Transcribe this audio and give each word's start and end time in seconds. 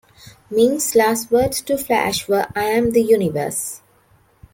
Ming's 0.49 0.95
last 0.95 1.29
words 1.29 1.61
to 1.61 1.77
Flash 1.77 2.27
were 2.27 2.47
I 2.55 2.63
am 2.69 2.89
the 2.89 3.03
universe! 3.03 3.81